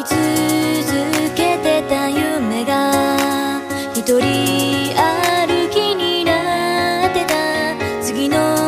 [0.00, 3.62] い続けてた夢が
[3.94, 4.20] 一人
[4.94, 7.34] 歩きになってた。
[8.02, 8.65] 次の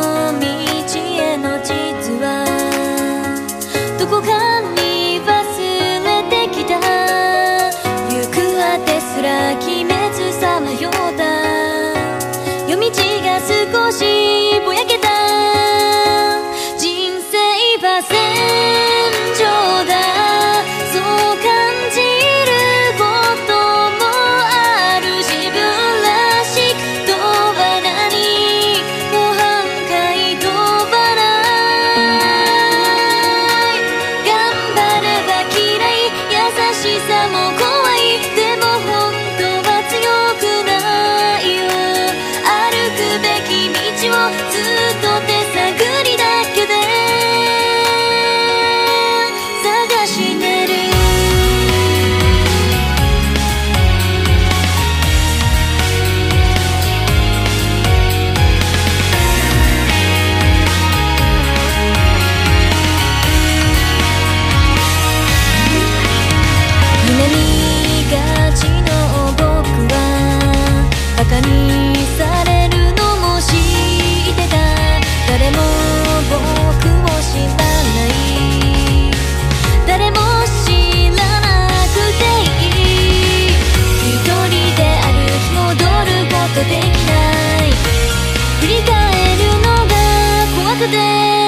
[90.79, 91.38] くで